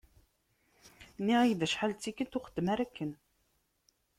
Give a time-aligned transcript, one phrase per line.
[1.19, 3.11] Nniɣ-ak-d acḥal d tikelt, ur xeddem ara akken.